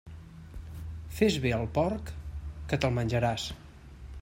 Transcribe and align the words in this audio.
Fes 1.17 1.35
bé 1.43 1.51
al 1.59 1.67
porc, 1.77 2.11
que 2.73 2.83
te'l 2.83 2.97
menjaràs. 2.99 3.49